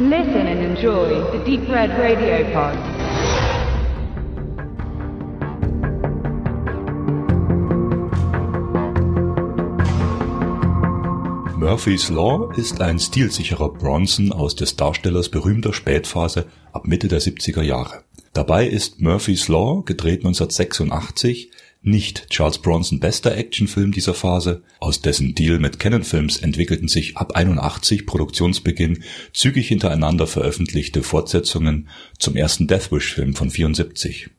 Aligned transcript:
Listen 0.00 0.46
and 0.46 0.60
enjoy 0.60 1.08
the 1.32 1.44
Deep 1.44 1.68
Red 1.68 1.90
Radio 1.98 2.44
Pod. 2.52 2.78
Murphy's 11.58 12.10
Law 12.10 12.52
ist 12.52 12.80
ein 12.80 13.00
stilsicherer 13.00 13.70
Bronson 13.70 14.30
aus 14.30 14.54
des 14.54 14.76
Darstellers 14.76 15.30
berühmter 15.30 15.72
Spätphase 15.72 16.46
ab 16.72 16.86
Mitte 16.86 17.08
der 17.08 17.20
70er 17.20 17.62
Jahre. 17.62 18.04
Dabei 18.32 18.68
ist 18.68 19.00
Murphy's 19.00 19.48
Law, 19.48 19.82
gedreht 19.82 20.20
1986, 20.20 21.50
nicht 21.88 22.30
Charles 22.30 22.58
Bronson 22.58 23.00
bester 23.00 23.36
Actionfilm 23.36 23.92
dieser 23.92 24.14
Phase, 24.14 24.62
aus 24.80 25.00
dessen 25.00 25.34
Deal 25.34 25.58
mit 25.58 25.78
Canon 25.78 26.04
Films 26.04 26.38
entwickelten 26.38 26.88
sich 26.88 27.16
ab 27.16 27.36
81 27.36 28.06
Produktionsbeginn 28.06 29.02
zügig 29.32 29.68
hintereinander 29.68 30.26
veröffentlichte 30.26 31.02
Fortsetzungen 31.02 31.88
zum 32.18 32.36
ersten 32.36 32.66
Deathwish-Film 32.66 33.34
von 33.34 33.50
74. 33.50 34.30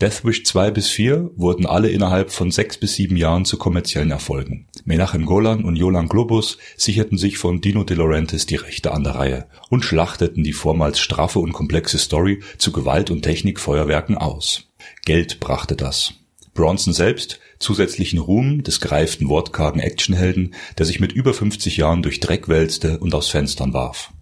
Deathwish 0.00 0.44
2 0.44 0.70
bis 0.70 0.88
4 0.90 1.32
wurden 1.34 1.66
alle 1.66 1.88
innerhalb 1.88 2.30
von 2.30 2.52
sechs 2.52 2.76
bis 2.76 2.94
sieben 2.94 3.16
Jahren 3.16 3.44
zu 3.44 3.58
kommerziellen 3.58 4.12
Erfolgen. 4.12 4.68
Menachem 4.84 5.26
Golan 5.26 5.64
und 5.64 5.74
Jolan 5.74 6.08
Globus 6.08 6.58
sicherten 6.76 7.18
sich 7.18 7.36
von 7.36 7.60
Dino 7.60 7.82
De 7.82 7.96
Laurentiis 7.96 8.46
die 8.46 8.54
Rechte 8.54 8.92
an 8.92 9.02
der 9.02 9.16
Reihe 9.16 9.46
und 9.70 9.84
schlachteten 9.84 10.44
die 10.44 10.52
vormals 10.52 11.00
straffe 11.00 11.40
und 11.40 11.52
komplexe 11.52 11.98
Story 11.98 12.42
zu 12.58 12.70
Gewalt- 12.70 13.10
und 13.10 13.22
Technikfeuerwerken 13.22 14.16
aus. 14.16 14.68
Geld 15.04 15.40
brachte 15.40 15.74
das. 15.74 16.14
Bronson 16.58 16.92
selbst 16.92 17.38
zusätzlichen 17.60 18.18
Ruhm 18.18 18.64
des 18.64 18.80
gereiften 18.80 19.28
wortkargen 19.28 19.80
Actionhelden, 19.80 20.56
der 20.76 20.86
sich 20.86 20.98
mit 20.98 21.12
über 21.12 21.32
50 21.32 21.76
Jahren 21.76 22.02
durch 22.02 22.18
Dreck 22.18 22.48
wälzte 22.48 22.98
und 22.98 23.14
aus 23.14 23.28
Fenstern 23.28 23.74
warf. 23.74 24.12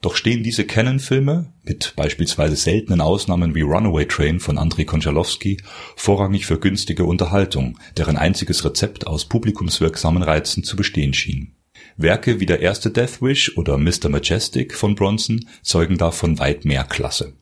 Doch 0.00 0.14
stehen 0.14 0.44
diese 0.44 0.64
Canon-Filme, 0.64 1.52
mit 1.64 1.94
beispielsweise 1.96 2.54
seltenen 2.54 3.00
Ausnahmen 3.00 3.56
wie 3.56 3.62
Runaway 3.62 4.06
Train 4.06 4.38
von 4.38 4.58
Andrei 4.58 4.84
Konchalovsky, 4.84 5.56
vorrangig 5.96 6.46
für 6.46 6.60
günstige 6.60 7.04
Unterhaltung, 7.04 7.76
deren 7.96 8.16
einziges 8.16 8.64
Rezept 8.64 9.08
aus 9.08 9.24
publikumswirksamen 9.24 10.22
Reizen 10.22 10.62
zu 10.62 10.76
bestehen 10.76 11.14
schien. 11.14 11.56
Werke 11.96 12.38
wie 12.38 12.46
der 12.46 12.60
erste 12.60 12.92
Death 12.92 13.20
Wish 13.20 13.58
oder 13.58 13.76
Mr. 13.76 14.08
Majestic 14.08 14.74
von 14.74 14.94
Bronson 14.94 15.48
zeugen 15.62 15.98
davon 15.98 16.38
weit 16.38 16.64
mehr 16.64 16.84
Klasse. 16.84 17.32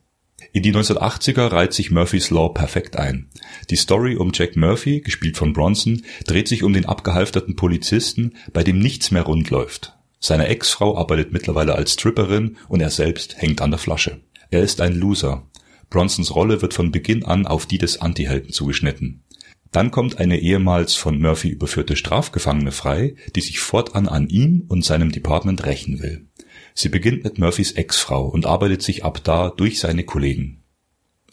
In 0.53 0.63
die 0.63 0.73
1980er 0.73 1.49
reiht 1.49 1.71
sich 1.71 1.91
Murphys 1.91 2.29
Law 2.29 2.49
perfekt 2.49 2.97
ein. 2.97 3.29
Die 3.69 3.77
Story 3.77 4.17
um 4.17 4.31
Jack 4.33 4.57
Murphy, 4.57 4.99
gespielt 4.99 5.37
von 5.37 5.53
Bronson, 5.53 6.03
dreht 6.25 6.49
sich 6.49 6.63
um 6.63 6.73
den 6.73 6.85
abgehalfterten 6.85 7.55
Polizisten, 7.55 8.35
bei 8.51 8.61
dem 8.61 8.79
nichts 8.79 9.11
mehr 9.11 9.21
rund 9.21 9.49
läuft. 9.49 9.95
Seine 10.19 10.47
Ex-Frau 10.47 10.97
arbeitet 10.97 11.31
mittlerweile 11.31 11.75
als 11.75 11.93
Stripperin 11.93 12.57
und 12.67 12.81
er 12.81 12.89
selbst 12.89 13.41
hängt 13.41 13.61
an 13.61 13.71
der 13.71 13.79
Flasche. 13.79 14.19
Er 14.49 14.61
ist 14.61 14.81
ein 14.81 14.95
Loser. 14.95 15.47
Bronsons 15.89 16.35
Rolle 16.35 16.61
wird 16.61 16.73
von 16.73 16.91
Beginn 16.91 17.23
an 17.23 17.47
auf 17.47 17.65
die 17.65 17.77
des 17.77 18.01
Antihelden 18.01 18.51
zugeschnitten. 18.51 19.23
Dann 19.71 19.89
kommt 19.89 20.17
eine 20.17 20.37
ehemals 20.37 20.95
von 20.95 21.19
Murphy 21.19 21.47
überführte 21.47 21.95
Strafgefangene 21.95 22.73
frei, 22.73 23.15
die 23.35 23.41
sich 23.41 23.59
fortan 23.59 24.09
an 24.09 24.27
ihm 24.27 24.65
und 24.67 24.83
seinem 24.83 25.13
Department 25.13 25.65
rächen 25.65 26.01
will. 26.01 26.27
Sie 26.73 26.89
beginnt 26.89 27.23
mit 27.23 27.37
Murphys 27.37 27.73
Ex-Frau 27.73 28.27
und 28.27 28.45
arbeitet 28.45 28.81
sich 28.81 29.03
ab 29.03 29.23
da 29.23 29.49
durch 29.49 29.79
seine 29.79 30.03
Kollegen. 30.03 30.61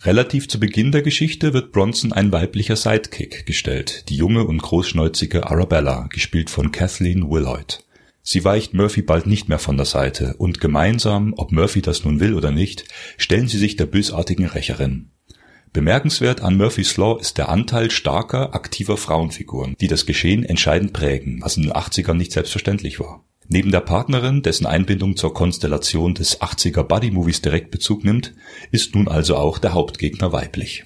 Relativ 0.03 0.49
zu 0.49 0.61
Beginn 0.61 0.93
der 0.93 1.03
Geschichte 1.03 1.53
wird 1.53 1.73
Bronson 1.73 2.13
ein 2.13 2.31
weiblicher 2.31 2.77
Sidekick 2.77 3.47
gestellt, 3.47 4.09
die 4.09 4.17
junge 4.17 4.45
und 4.45 4.63
großschnäuzige 4.63 5.51
Arabella, 5.51 6.07
gespielt 6.13 6.51
von 6.51 6.71
Kathleen 6.71 7.29
Wilhoit. 7.29 7.85
Sie 8.23 8.45
weicht 8.45 8.75
Murphy 8.75 9.03
bald 9.03 9.27
nicht 9.27 9.49
mehr 9.49 9.59
von 9.59 9.77
der 9.77 9.87
Seite 9.87 10.35
und 10.39 10.61
gemeinsam, 10.61 11.35
ob 11.37 11.51
Murphy 11.51 11.83
das 11.83 12.05
nun 12.05 12.21
will 12.21 12.35
oder 12.35 12.53
nicht, 12.53 12.85
stellen 13.17 13.49
sie 13.49 13.59
sich 13.59 13.75
der 13.75 13.87
bösartigen 13.87 14.47
Rächerin. 14.47 15.11
Bemerkenswert 15.73 16.43
an 16.43 16.57
Murphys 16.57 16.97
Law 16.97 17.19
ist 17.19 17.39
der 17.39 17.49
Anteil 17.49 17.91
starker, 17.91 18.55
aktiver 18.55 18.97
Frauenfiguren, 18.97 19.77
die 19.81 19.89
das 19.89 20.07
Geschehen 20.07 20.45
entscheidend 20.45 20.93
prägen, 20.93 21.41
was 21.43 21.57
in 21.57 21.65
den 21.65 21.73
80ern 21.73 22.15
nicht 22.15 22.33
selbstverständlich 22.33 23.01
war. 23.01 23.25
Neben 23.51 23.71
der 23.71 23.81
Partnerin, 23.81 24.43
dessen 24.43 24.67
Einbindung 24.67 25.17
zur 25.17 25.33
Konstellation 25.33 26.15
des 26.15 26.43
80er 26.43 26.83
Buddy-Movies 26.83 27.41
direkt 27.41 27.71
Bezug 27.71 28.05
nimmt, 28.05 28.35
ist 28.71 28.95
nun 28.95 29.09
also 29.09 29.37
auch 29.37 29.59
der 29.59 29.73
Hauptgegner 29.73 30.33
weiblich. 30.33 30.85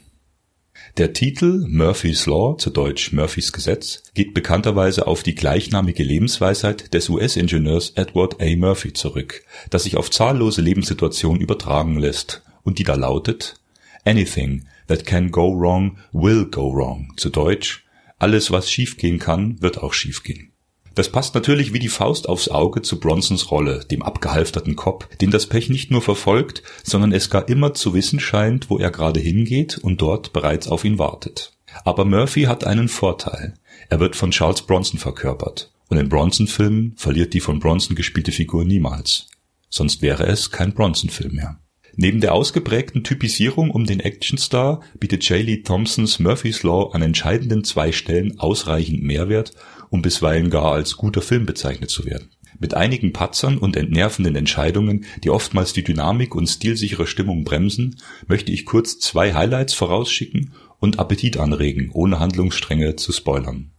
Der 0.96 1.12
Titel 1.12 1.64
Murphy's 1.68 2.26
Law, 2.26 2.56
zu 2.58 2.70
Deutsch 2.70 3.12
Murphys 3.12 3.52
Gesetz, 3.52 4.04
geht 4.14 4.32
bekannterweise 4.32 5.08
auf 5.08 5.24
die 5.24 5.34
gleichnamige 5.34 6.04
Lebensweisheit 6.04 6.94
des 6.94 7.08
US-Ingenieurs 7.08 7.94
Edward 7.96 8.40
A. 8.40 8.56
Murphy 8.56 8.92
zurück, 8.92 9.42
das 9.70 9.84
sich 9.84 9.96
auf 9.96 10.10
zahllose 10.10 10.60
Lebenssituationen 10.60 11.40
übertragen 11.40 11.98
lässt 11.98 12.42
und 12.62 12.78
die 12.78 12.84
da 12.84 12.94
lautet 12.94 13.56
Anything 14.04 14.66
that 14.86 15.04
can 15.04 15.30
go 15.30 15.52
wrong 15.52 15.98
will 16.12 16.44
go 16.44 16.72
wrong, 16.72 17.12
zu 17.16 17.30
Deutsch 17.30 17.84
Alles 18.18 18.52
was 18.52 18.70
schiefgehen 18.70 19.18
kann, 19.18 19.60
wird 19.60 19.78
auch 19.78 19.94
schiefgehen. 19.94 20.51
Das 20.94 21.10
passt 21.10 21.34
natürlich 21.34 21.72
wie 21.72 21.78
die 21.78 21.88
Faust 21.88 22.28
aufs 22.28 22.48
Auge 22.48 22.82
zu 22.82 23.00
Bronsons 23.00 23.50
Rolle, 23.50 23.84
dem 23.90 24.02
abgehalfterten 24.02 24.76
Cop, 24.76 25.08
den 25.20 25.30
das 25.30 25.46
Pech 25.46 25.70
nicht 25.70 25.90
nur 25.90 26.02
verfolgt, 26.02 26.62
sondern 26.82 27.12
es 27.12 27.30
gar 27.30 27.48
immer 27.48 27.74
zu 27.74 27.94
wissen 27.94 28.20
scheint, 28.20 28.68
wo 28.68 28.78
er 28.78 28.90
gerade 28.90 29.20
hingeht 29.20 29.78
und 29.78 30.02
dort 30.02 30.32
bereits 30.32 30.68
auf 30.68 30.84
ihn 30.84 30.98
wartet. 30.98 31.52
Aber 31.84 32.04
Murphy 32.04 32.42
hat 32.42 32.64
einen 32.64 32.88
Vorteil. 32.88 33.54
Er 33.88 34.00
wird 34.00 34.16
von 34.16 34.30
Charles 34.30 34.62
Bronson 34.62 34.98
verkörpert. 34.98 35.72
Und 35.88 35.98
in 35.98 36.08
Bronson-Filmen 36.08 36.94
verliert 36.96 37.34
die 37.34 37.40
von 37.40 37.58
Bronson 37.58 37.96
gespielte 37.96 38.32
Figur 38.32 38.64
niemals. 38.64 39.28
Sonst 39.68 40.02
wäre 40.02 40.26
es 40.26 40.50
kein 40.50 40.72
Bronson-Film 40.72 41.34
mehr. 41.34 41.58
Neben 41.94 42.20
der 42.20 42.34
ausgeprägten 42.34 43.04
Typisierung 43.04 43.70
um 43.70 43.84
den 43.84 44.00
Actionstar 44.00 44.80
bietet 44.98 45.28
J. 45.28 45.42
Lee 45.42 45.62
Thompsons 45.62 46.18
Murphy's 46.18 46.62
Law 46.62 46.92
an 46.92 47.02
entscheidenden 47.02 47.64
zwei 47.64 47.92
Stellen 47.92 48.38
ausreichend 48.38 49.02
Mehrwert 49.02 49.52
um 49.92 50.00
bisweilen 50.00 50.48
gar 50.48 50.72
als 50.72 50.96
guter 50.96 51.20
Film 51.20 51.44
bezeichnet 51.44 51.90
zu 51.90 52.06
werden. 52.06 52.30
Mit 52.58 52.72
einigen 52.74 53.12
Patzern 53.12 53.58
und 53.58 53.76
entnervenden 53.76 54.36
Entscheidungen, 54.36 55.04
die 55.22 55.28
oftmals 55.28 55.74
die 55.74 55.84
Dynamik 55.84 56.34
und 56.34 56.46
stilsichere 56.46 57.06
Stimmung 57.06 57.44
bremsen, 57.44 57.96
möchte 58.26 58.52
ich 58.52 58.64
kurz 58.64 58.98
zwei 58.98 59.34
Highlights 59.34 59.74
vorausschicken 59.74 60.54
und 60.78 60.98
Appetit 60.98 61.36
anregen, 61.36 61.90
ohne 61.92 62.20
Handlungsstränge 62.20 62.96
zu 62.96 63.12
spoilern. 63.12 63.72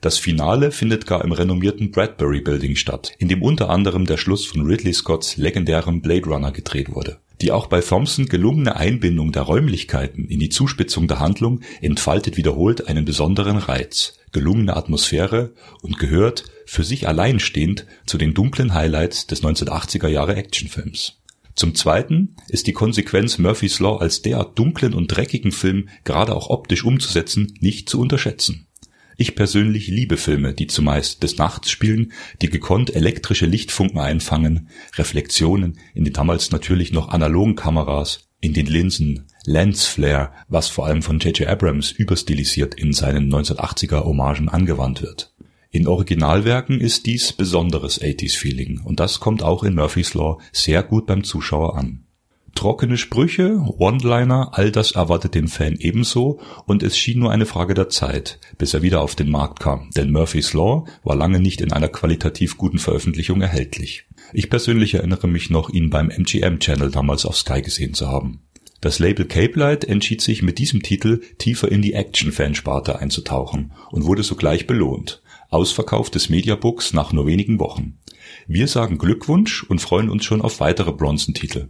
Das 0.00 0.18
Finale 0.18 0.72
findet 0.72 1.06
gar 1.06 1.22
im 1.22 1.32
renommierten 1.32 1.90
Bradbury 1.90 2.40
Building 2.40 2.76
statt, 2.76 3.12
in 3.18 3.28
dem 3.28 3.42
unter 3.42 3.68
anderem 3.68 4.06
der 4.06 4.16
Schluss 4.16 4.46
von 4.46 4.64
Ridley 4.64 4.94
Scotts 4.94 5.36
legendärem 5.36 6.00
Blade 6.00 6.24
Runner 6.24 6.50
gedreht 6.50 6.90
wurde. 6.94 7.18
Die 7.42 7.50
auch 7.50 7.66
bei 7.66 7.80
Thompson 7.80 8.26
gelungene 8.26 8.76
Einbindung 8.76 9.32
der 9.32 9.42
Räumlichkeiten 9.42 10.26
in 10.26 10.38
die 10.38 10.48
Zuspitzung 10.48 11.08
der 11.08 11.18
Handlung 11.18 11.60
entfaltet 11.80 12.36
wiederholt 12.36 12.86
einen 12.86 13.04
besonderen 13.04 13.56
Reiz, 13.56 14.16
gelungene 14.30 14.76
Atmosphäre 14.76 15.52
und 15.82 15.98
gehört, 15.98 16.44
für 16.66 16.84
sich 16.84 17.08
alleinstehend, 17.08 17.84
zu 18.06 18.16
den 18.16 18.32
dunklen 18.32 18.74
Highlights 18.74 19.26
des 19.26 19.42
1980er 19.42 20.06
Jahre 20.06 20.36
Actionfilms. 20.36 21.18
Zum 21.56 21.74
Zweiten 21.74 22.36
ist 22.46 22.68
die 22.68 22.72
Konsequenz 22.72 23.38
Murphys 23.38 23.80
Law 23.80 23.98
als 23.98 24.22
derart 24.22 24.56
dunklen 24.56 24.94
und 24.94 25.08
dreckigen 25.08 25.50
Film 25.50 25.88
gerade 26.04 26.36
auch 26.36 26.48
optisch 26.48 26.84
umzusetzen 26.84 27.54
nicht 27.58 27.88
zu 27.88 28.00
unterschätzen. 28.00 28.68
Ich 29.16 29.34
persönlich 29.34 29.88
liebe 29.88 30.16
Filme, 30.16 30.54
die 30.54 30.66
zumeist 30.66 31.22
des 31.22 31.36
Nachts 31.38 31.70
spielen, 31.70 32.12
die 32.40 32.48
gekonnt 32.48 32.94
elektrische 32.94 33.46
Lichtfunken 33.46 33.98
einfangen, 33.98 34.68
Reflexionen 34.96 35.78
in 35.94 36.04
den 36.04 36.12
damals 36.12 36.50
natürlich 36.50 36.92
noch 36.92 37.08
analogen 37.08 37.54
Kameras, 37.54 38.28
in 38.40 38.54
den 38.54 38.66
Linsen, 38.66 39.26
Lensflare, 39.44 40.32
was 40.48 40.68
vor 40.68 40.86
allem 40.86 41.02
von 41.02 41.18
J.J. 41.18 41.48
Abrams 41.48 41.92
überstilisiert 41.92 42.74
in 42.74 42.92
seinen 42.92 43.32
1980er 43.32 44.04
Hommagen 44.04 44.48
angewandt 44.48 45.02
wird. 45.02 45.32
In 45.70 45.86
Originalwerken 45.86 46.80
ist 46.80 47.06
dies 47.06 47.32
besonderes 47.32 48.00
80s 48.00 48.36
Feeling 48.36 48.80
und 48.84 49.00
das 49.00 49.20
kommt 49.20 49.42
auch 49.42 49.62
in 49.62 49.74
Murphy's 49.74 50.12
Law 50.12 50.38
sehr 50.52 50.82
gut 50.82 51.06
beim 51.06 51.24
Zuschauer 51.24 51.76
an. 51.78 52.04
Trockene 52.54 52.96
Sprüche, 52.96 53.60
One-Liner, 53.78 54.50
all 54.52 54.70
das 54.70 54.92
erwartet 54.92 55.34
den 55.34 55.48
Fan 55.48 55.76
ebenso 55.78 56.38
und 56.66 56.82
es 56.82 56.96
schien 56.96 57.18
nur 57.18 57.30
eine 57.32 57.46
Frage 57.46 57.74
der 57.74 57.88
Zeit, 57.88 58.38
bis 58.58 58.74
er 58.74 58.82
wieder 58.82 59.00
auf 59.00 59.14
den 59.14 59.30
Markt 59.30 59.60
kam, 59.60 59.90
denn 59.96 60.12
Murphy's 60.12 60.52
Law 60.52 60.84
war 61.02 61.16
lange 61.16 61.40
nicht 61.40 61.60
in 61.60 61.72
einer 61.72 61.88
qualitativ 61.88 62.58
guten 62.58 62.78
Veröffentlichung 62.78 63.40
erhältlich. 63.40 64.04
Ich 64.32 64.50
persönlich 64.50 64.94
erinnere 64.94 65.28
mich 65.28 65.50
noch, 65.50 65.70
ihn 65.70 65.90
beim 65.90 66.10
MGM 66.10 66.58
Channel 66.60 66.90
damals 66.90 67.26
auf 67.26 67.36
Sky 67.36 67.62
gesehen 67.62 67.94
zu 67.94 68.08
haben. 68.08 68.42
Das 68.80 68.98
Label 68.98 69.26
Cape 69.26 69.58
Light 69.58 69.84
entschied 69.84 70.20
sich 70.20 70.42
mit 70.42 70.58
diesem 70.58 70.82
Titel 70.82 71.20
tiefer 71.38 71.70
in 71.70 71.82
die 71.82 71.94
Action-Fansparte 71.94 72.98
einzutauchen 72.98 73.72
und 73.90 74.04
wurde 74.04 74.24
sogleich 74.24 74.66
belohnt. 74.66 75.22
Ausverkauf 75.50 76.10
des 76.10 76.28
Mediabooks 76.28 76.92
nach 76.92 77.12
nur 77.12 77.26
wenigen 77.26 77.60
Wochen. 77.60 77.98
Wir 78.46 78.66
sagen 78.66 78.98
Glückwunsch 78.98 79.62
und 79.62 79.80
freuen 79.80 80.10
uns 80.10 80.24
schon 80.24 80.42
auf 80.42 80.60
weitere 80.60 80.92
Bronson-Titel. 80.92 81.68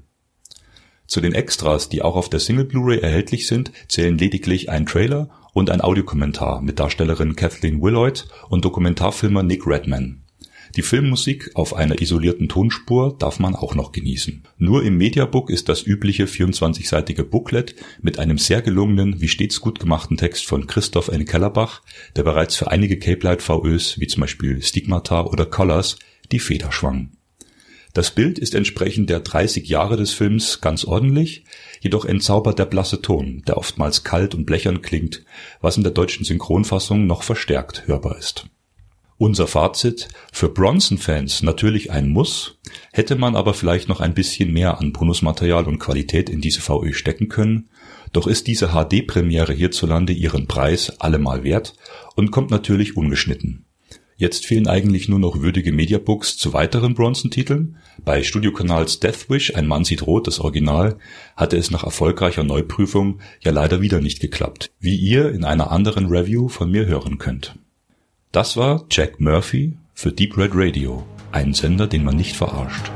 Zu 1.13 1.21
den 1.21 1.35
Extras, 1.35 1.91
die 1.91 2.01
auch 2.01 2.17
auf 2.17 2.31
der 2.31 2.41
Single 2.41 2.65
Blu-ray 2.65 3.01
erhältlich 3.01 3.47
sind, 3.47 3.71
zählen 3.87 4.17
lediglich 4.17 4.71
ein 4.71 4.87
Trailer 4.87 5.29
und 5.53 5.69
ein 5.69 5.83
Audiokommentar 5.83 6.63
mit 6.63 6.81
Darstellerin 6.81 7.37
Kathleen 7.37 7.83
Willoyd 7.83 8.25
und 8.49 8.65
Dokumentarfilmer 8.65 9.43
Nick 9.43 9.67
Redman. 9.67 10.23
Die 10.75 10.81
Filmmusik 10.81 11.51
auf 11.53 11.77
einer 11.77 12.01
isolierten 12.01 12.49
Tonspur 12.49 13.15
darf 13.19 13.41
man 13.41 13.55
auch 13.55 13.75
noch 13.75 13.93
genießen. 13.93 14.45
Nur 14.57 14.85
im 14.85 14.97
Mediabook 14.97 15.51
ist 15.51 15.69
das 15.69 15.87
übliche 15.87 16.25
24-seitige 16.25 17.25
Booklet 17.25 17.75
mit 18.01 18.19
einem 18.19 18.39
sehr 18.39 18.63
gelungenen, 18.63 19.21
wie 19.21 19.29
stets 19.29 19.61
gut 19.61 19.81
gemachten 19.81 20.17
Text 20.17 20.47
von 20.47 20.67
Christoph 20.67 21.09
N. 21.09 21.27
Kellerbach, 21.27 21.83
der 22.17 22.23
bereits 22.23 22.57
für 22.57 22.71
einige 22.71 22.99
Cape 22.99 23.23
Light 23.23 23.43
VÖs 23.43 24.01
wie 24.01 24.07
zum 24.07 24.23
Beispiel 24.23 24.63
Stigmata 24.63 25.27
oder 25.27 25.45
Colors 25.45 25.99
die 26.31 26.39
Feder 26.39 26.73
schwang. 26.73 27.11
Das 27.93 28.11
Bild 28.11 28.39
ist 28.39 28.55
entsprechend 28.55 29.11
der 29.11 29.21
30 29.21 29.69
Jahre 29.69 29.99
des 29.99 30.13
Films 30.13 30.63
ganz 30.63 30.85
ordentlich, 30.85 31.45
jedoch 31.81 32.07
entzaubert 32.07 32.59
der 32.59 32.65
blasse 32.65 33.03
Ton, 33.03 33.43
der 33.47 33.59
oftmals 33.59 34.03
kalt 34.03 34.35
und 34.35 34.47
blechern 34.47 34.81
klingt, 34.81 35.25
was 35.61 35.77
in 35.77 35.83
der 35.83 35.93
deutschen 35.93 36.25
Synchronfassung 36.25 37.07
noch 37.07 37.23
verstärkt 37.23 37.87
hörbar 37.87 38.17
ist. 38.17 38.47
Unser 39.19 39.47
Fazit: 39.47 40.09
Für 40.33 40.49
Bronson-Fans 40.49 41.43
natürlich 41.43 41.91
ein 41.91 42.09
Muss, 42.09 42.59
hätte 42.93 43.15
man 43.15 43.37
aber 43.37 43.53
vielleicht 43.53 43.89
noch 43.89 44.01
ein 44.01 44.15
bisschen 44.15 44.53
mehr 44.53 44.79
an 44.79 44.93
Bonusmaterial 44.93 45.67
und 45.67 45.79
Qualität 45.79 46.31
in 46.31 46.41
diese 46.41 46.63
VÖ 46.63 46.95
stecken 46.95 47.29
können, 47.29 47.69
doch 48.13 48.27
ist 48.27 48.47
diese 48.47 48.69
HD-Premiere 48.69 49.53
hierzulande 49.53 50.15
ihren 50.15 50.49
Preis 50.49 50.99
allemal 50.99 51.45
wert 51.45 51.75
und 52.17 52.31
kommt 52.31 52.51
natürlich 52.51 52.97
ungeschnitten. 52.97 53.67
Jetzt 54.23 54.47
fehlen 54.47 54.69
eigentlich 54.69 55.09
nur 55.09 55.19
noch 55.19 55.41
würdige 55.41 55.73
Mediabooks 55.73 56.37
zu 56.37 56.53
weiteren 56.53 56.95
Bronson-Titeln. 56.95 57.79
Bei 58.05 58.23
Studiokanals 58.23 59.01
Deathwish, 59.01 59.57
Ein 59.57 59.67
Mann 59.67 59.83
sieht 59.83 60.07
rot, 60.07 60.29
das 60.29 60.39
Original, 60.39 60.97
hatte 61.35 61.57
es 61.57 61.73
nach 61.73 61.83
erfolgreicher 61.83 62.45
Neuprüfung 62.45 63.19
ja 63.41 63.51
leider 63.51 63.81
wieder 63.81 64.01
nicht 64.01 64.21
geklappt, 64.21 64.71
wie 64.79 64.95
ihr 64.95 65.33
in 65.33 65.43
einer 65.43 65.73
anderen 65.73 66.07
Review 66.07 66.47
von 66.47 66.71
mir 66.71 66.87
hören 66.87 67.19
könnt. 67.19 67.57
Das 68.31 68.57
war 68.57 68.87
Jack 68.93 69.19
Murphy 69.19 69.77
für 69.93 70.13
Deep 70.13 70.39
Red 70.39 70.53
Radio, 70.55 71.05
ein 71.33 71.53
Sender, 71.53 71.89
den 71.89 72.05
man 72.05 72.15
nicht 72.15 72.37
verarscht. 72.37 72.93